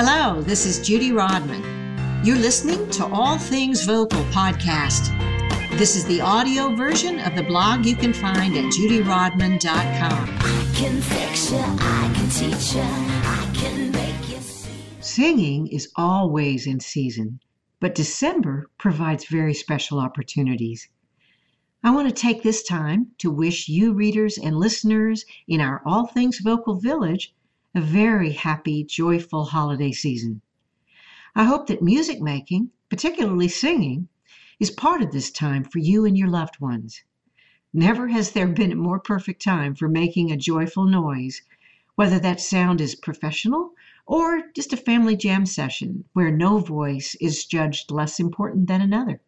Hello, 0.00 0.40
this 0.40 0.64
is 0.64 0.78
Judy 0.78 1.10
Rodman. 1.10 1.60
You're 2.24 2.38
listening 2.38 2.88
to 2.90 3.06
All 3.06 3.36
Things 3.36 3.84
Vocal 3.84 4.22
podcast. 4.26 5.08
This 5.76 5.96
is 5.96 6.04
the 6.04 6.20
audio 6.20 6.72
version 6.72 7.18
of 7.18 7.34
the 7.34 7.42
blog 7.42 7.84
you 7.84 7.96
can 7.96 8.12
find 8.12 8.56
at 8.56 8.66
judyrodman.com. 8.66 10.38
I 10.38 10.70
can 10.72 11.00
fix 11.00 11.50
you, 11.50 11.58
I 11.58 12.12
can 12.14 12.30
teach 12.30 12.74
you, 12.76 12.82
I 12.82 13.50
can 13.52 13.90
make 13.90 14.28
you 14.30 14.38
see. 14.38 14.70
Singing 15.00 15.66
is 15.66 15.90
always 15.96 16.68
in 16.68 16.78
season, 16.78 17.40
but 17.80 17.96
December 17.96 18.70
provides 18.78 19.24
very 19.24 19.52
special 19.52 19.98
opportunities. 19.98 20.88
I 21.82 21.90
want 21.90 22.08
to 22.08 22.14
take 22.14 22.44
this 22.44 22.62
time 22.62 23.08
to 23.18 23.32
wish 23.32 23.68
you 23.68 23.94
readers 23.94 24.38
and 24.38 24.60
listeners 24.60 25.24
in 25.48 25.60
our 25.60 25.82
All 25.84 26.06
Things 26.06 26.38
Vocal 26.38 26.76
Village 26.76 27.34
a 27.74 27.80
very 27.80 28.32
happy, 28.32 28.82
joyful 28.82 29.44
holiday 29.44 29.92
season. 29.92 30.40
I 31.34 31.44
hope 31.44 31.66
that 31.66 31.82
music 31.82 32.20
making, 32.20 32.70
particularly 32.88 33.48
singing, 33.48 34.08
is 34.58 34.70
part 34.70 35.02
of 35.02 35.12
this 35.12 35.30
time 35.30 35.64
for 35.64 35.78
you 35.78 36.04
and 36.04 36.16
your 36.16 36.28
loved 36.28 36.60
ones. 36.60 37.04
Never 37.72 38.08
has 38.08 38.32
there 38.32 38.48
been 38.48 38.72
a 38.72 38.76
more 38.76 38.98
perfect 38.98 39.42
time 39.42 39.74
for 39.74 39.88
making 39.88 40.32
a 40.32 40.36
joyful 40.36 40.84
noise, 40.84 41.42
whether 41.94 42.18
that 42.18 42.40
sound 42.40 42.80
is 42.80 42.94
professional 42.94 43.74
or 44.06 44.50
just 44.56 44.72
a 44.72 44.76
family 44.76 45.14
jam 45.14 45.44
session 45.44 46.04
where 46.14 46.30
no 46.30 46.58
voice 46.58 47.14
is 47.20 47.44
judged 47.44 47.90
less 47.90 48.18
important 48.18 48.66
than 48.66 48.80
another. 48.80 49.20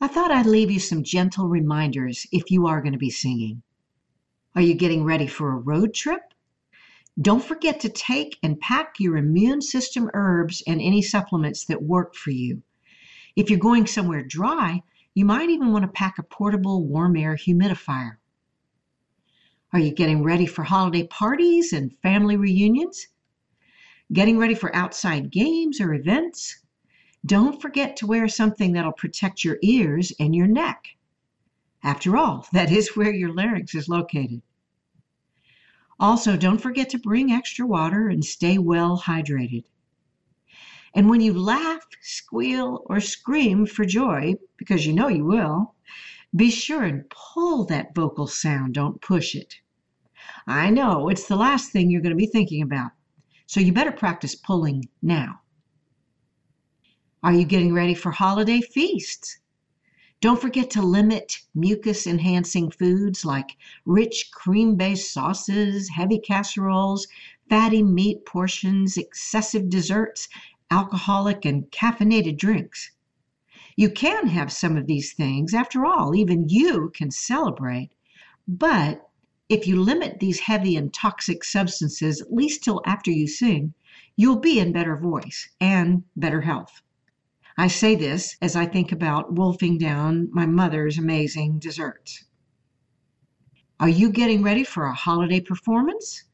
I 0.00 0.08
thought 0.08 0.30
I'd 0.30 0.44
leave 0.44 0.70
you 0.70 0.80
some 0.80 1.02
gentle 1.02 1.48
reminders 1.48 2.26
if 2.30 2.50
you 2.50 2.66
are 2.66 2.82
going 2.82 2.92
to 2.92 2.98
be 2.98 3.10
singing. 3.10 3.62
Are 4.54 4.60
you 4.60 4.74
getting 4.74 5.04
ready 5.04 5.26
for 5.26 5.52
a 5.52 5.56
road 5.56 5.94
trip? 5.94 6.34
Don't 7.20 7.44
forget 7.44 7.80
to 7.80 7.90
take 7.90 8.38
and 8.42 8.58
pack 8.58 8.98
your 8.98 9.18
immune 9.18 9.60
system 9.60 10.10
herbs 10.14 10.62
and 10.66 10.80
any 10.80 11.02
supplements 11.02 11.66
that 11.66 11.82
work 11.82 12.14
for 12.14 12.30
you. 12.30 12.62
If 13.36 13.50
you're 13.50 13.58
going 13.58 13.86
somewhere 13.86 14.22
dry, 14.22 14.82
you 15.14 15.26
might 15.26 15.50
even 15.50 15.72
want 15.72 15.84
to 15.84 15.90
pack 15.90 16.18
a 16.18 16.22
portable 16.22 16.86
warm 16.86 17.16
air 17.16 17.36
humidifier. 17.36 18.16
Are 19.74 19.78
you 19.78 19.90
getting 19.90 20.22
ready 20.22 20.46
for 20.46 20.64
holiday 20.64 21.06
parties 21.06 21.72
and 21.72 21.96
family 21.98 22.36
reunions? 22.36 23.08
Getting 24.12 24.38
ready 24.38 24.54
for 24.54 24.74
outside 24.74 25.30
games 25.30 25.80
or 25.80 25.92
events? 25.92 26.60
Don't 27.24 27.60
forget 27.60 27.96
to 27.96 28.06
wear 28.06 28.26
something 28.26 28.72
that'll 28.72 28.92
protect 28.92 29.44
your 29.44 29.58
ears 29.62 30.12
and 30.18 30.34
your 30.34 30.46
neck. 30.46 30.88
After 31.82 32.16
all, 32.16 32.46
that 32.52 32.72
is 32.72 32.96
where 32.96 33.12
your 33.12 33.34
larynx 33.34 33.74
is 33.74 33.88
located. 33.88 34.42
Also, 36.02 36.36
don't 36.36 36.60
forget 36.60 36.90
to 36.90 36.98
bring 36.98 37.30
extra 37.30 37.64
water 37.64 38.08
and 38.08 38.24
stay 38.24 38.58
well 38.58 38.98
hydrated. 38.98 39.62
And 40.96 41.08
when 41.08 41.20
you 41.20 41.32
laugh, 41.32 41.86
squeal, 42.00 42.82
or 42.86 42.98
scream 42.98 43.66
for 43.66 43.84
joy, 43.84 44.34
because 44.56 44.84
you 44.84 44.94
know 44.94 45.06
you 45.06 45.24
will, 45.24 45.76
be 46.34 46.50
sure 46.50 46.82
and 46.82 47.08
pull 47.08 47.66
that 47.66 47.94
vocal 47.94 48.26
sound, 48.26 48.74
don't 48.74 49.00
push 49.00 49.36
it. 49.36 49.60
I 50.44 50.70
know 50.70 51.08
it's 51.08 51.28
the 51.28 51.36
last 51.36 51.70
thing 51.70 51.88
you're 51.88 52.02
going 52.02 52.10
to 52.10 52.16
be 52.16 52.26
thinking 52.26 52.62
about, 52.62 52.90
so 53.46 53.60
you 53.60 53.72
better 53.72 53.92
practice 53.92 54.34
pulling 54.34 54.88
now. 55.02 55.40
Are 57.22 57.32
you 57.32 57.44
getting 57.44 57.72
ready 57.72 57.94
for 57.94 58.10
holiday 58.10 58.60
feasts? 58.60 59.38
Don't 60.22 60.40
forget 60.40 60.70
to 60.70 60.82
limit 60.82 61.40
mucus 61.52 62.06
enhancing 62.06 62.70
foods 62.70 63.24
like 63.24 63.56
rich 63.84 64.30
cream 64.32 64.76
based 64.76 65.12
sauces, 65.12 65.88
heavy 65.88 66.20
casseroles, 66.20 67.08
fatty 67.50 67.82
meat 67.82 68.24
portions, 68.24 68.96
excessive 68.96 69.68
desserts, 69.68 70.28
alcoholic 70.70 71.44
and 71.44 71.68
caffeinated 71.72 72.36
drinks. 72.36 72.92
You 73.74 73.90
can 73.90 74.28
have 74.28 74.52
some 74.52 74.76
of 74.76 74.86
these 74.86 75.12
things. 75.12 75.54
After 75.54 75.84
all, 75.84 76.14
even 76.14 76.48
you 76.48 76.92
can 76.94 77.10
celebrate. 77.10 77.90
But 78.46 79.10
if 79.48 79.66
you 79.66 79.74
limit 79.82 80.20
these 80.20 80.38
heavy 80.38 80.76
and 80.76 80.94
toxic 80.94 81.42
substances, 81.42 82.20
at 82.20 82.32
least 82.32 82.62
till 82.62 82.80
after 82.86 83.10
you 83.10 83.26
sing, 83.26 83.74
you'll 84.14 84.38
be 84.38 84.60
in 84.60 84.70
better 84.70 84.96
voice 84.96 85.48
and 85.60 86.04
better 86.14 86.42
health. 86.42 86.80
I 87.56 87.68
say 87.68 87.94
this 87.94 88.36
as 88.40 88.56
I 88.56 88.64
think 88.64 88.92
about 88.92 89.34
wolfing 89.34 89.76
down 89.76 90.30
my 90.32 90.46
mother's 90.46 90.96
amazing 90.96 91.58
desserts. 91.58 92.24
Are 93.78 93.88
you 93.88 94.10
getting 94.10 94.42
ready 94.42 94.64
for 94.64 94.84
a 94.84 94.94
holiday 94.94 95.40
performance? 95.40 96.24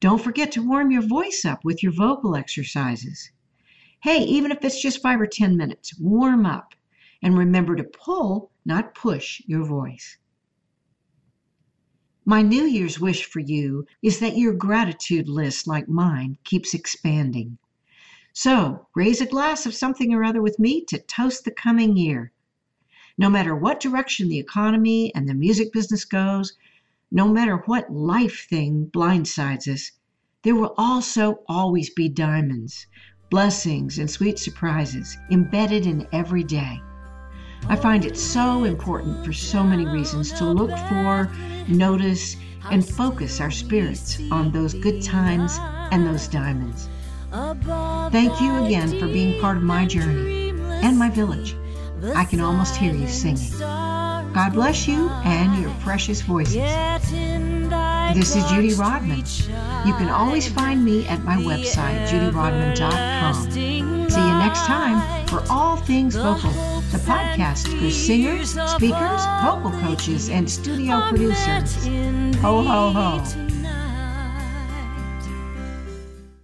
Don't 0.00 0.22
forget 0.22 0.52
to 0.52 0.66
warm 0.66 0.90
your 0.90 1.06
voice 1.06 1.44
up 1.44 1.64
with 1.64 1.82
your 1.82 1.92
vocal 1.92 2.36
exercises. 2.36 3.30
Hey, 4.00 4.24
even 4.24 4.50
if 4.50 4.64
it's 4.64 4.82
just 4.82 5.00
five 5.00 5.20
or 5.20 5.26
10 5.26 5.56
minutes, 5.56 5.96
warm 5.98 6.44
up 6.44 6.74
and 7.22 7.38
remember 7.38 7.76
to 7.76 7.84
pull, 7.84 8.50
not 8.64 8.94
push, 8.94 9.40
your 9.46 9.64
voice. 9.64 10.18
My 12.24 12.42
New 12.42 12.64
Year's 12.64 13.00
wish 13.00 13.24
for 13.24 13.40
you 13.40 13.86
is 14.02 14.18
that 14.18 14.36
your 14.36 14.52
gratitude 14.52 15.28
list, 15.28 15.66
like 15.66 15.88
mine, 15.88 16.36
keeps 16.44 16.74
expanding. 16.74 17.58
So 18.34 18.86
raise 18.94 19.20
a 19.20 19.26
glass 19.26 19.66
of 19.66 19.74
something 19.74 20.14
or 20.14 20.24
other 20.24 20.40
with 20.40 20.58
me 20.58 20.84
to 20.86 20.98
toast 20.98 21.44
the 21.44 21.50
coming 21.50 21.96
year. 21.96 22.32
No 23.18 23.28
matter 23.28 23.54
what 23.54 23.78
direction 23.78 24.28
the 24.28 24.38
economy 24.38 25.14
and 25.14 25.28
the 25.28 25.34
music 25.34 25.70
business 25.70 26.06
goes, 26.06 26.54
no 27.10 27.28
matter 27.28 27.58
what 27.66 27.92
life 27.92 28.46
thing 28.48 28.90
blindsides 28.90 29.68
us, 29.68 29.92
there 30.44 30.54
will 30.54 30.74
also 30.78 31.40
always 31.46 31.90
be 31.90 32.08
diamonds, 32.08 32.86
blessings, 33.28 33.98
and 33.98 34.10
sweet 34.10 34.38
surprises 34.38 35.16
embedded 35.30 35.86
in 35.86 36.08
every 36.10 36.42
day. 36.42 36.80
I 37.68 37.76
find 37.76 38.04
it 38.04 38.16
so 38.16 38.64
important 38.64 39.26
for 39.26 39.34
so 39.34 39.62
many 39.62 39.86
reasons 39.86 40.32
to 40.32 40.44
look 40.46 40.76
for, 40.88 41.30
notice, 41.68 42.36
and 42.70 42.84
focus 42.84 43.40
our 43.42 43.50
spirits 43.50 44.18
on 44.30 44.50
those 44.50 44.72
good 44.72 45.02
times 45.02 45.58
and 45.92 46.06
those 46.06 46.28
diamonds. 46.28 46.88
Thank 47.32 48.40
you 48.42 48.64
again 48.64 48.98
for 49.00 49.06
being 49.06 49.40
part 49.40 49.56
of 49.56 49.62
my 49.62 49.86
journey 49.86 50.50
and 50.82 50.98
my 50.98 51.08
village. 51.08 51.56
I 52.14 52.24
can 52.24 52.40
almost 52.40 52.76
hear 52.76 52.92
you 52.92 53.08
singing. 53.08 53.58
God 53.58 54.52
bless 54.52 54.86
you 54.88 55.08
and 55.24 55.62
your 55.62 55.70
precious 55.80 56.20
voices. 56.22 56.54
This 58.14 58.36
is 58.36 58.44
Judy 58.50 58.74
Rodman. 58.74 59.18
You 59.86 59.94
can 59.94 60.08
always 60.10 60.46
find 60.50 60.84
me 60.84 61.06
at 61.06 61.22
my 61.24 61.36
website, 61.36 62.06
judyrodman.com. 62.08 63.50
See 63.50 63.70
you 63.70 64.38
next 64.38 64.60
time 64.66 65.26
for 65.26 65.42
All 65.50 65.76
Things 65.76 66.16
Vocal, 66.16 66.50
the 66.50 66.98
podcast 66.98 67.66
for 67.78 67.90
singers, 67.90 68.50
speakers, 68.72 69.22
vocal 69.42 69.70
coaches, 69.80 70.28
and 70.28 70.50
studio 70.50 71.00
producers. 71.08 71.86
Ho, 72.42 72.62
ho, 72.62 72.90
ho. 72.90 73.61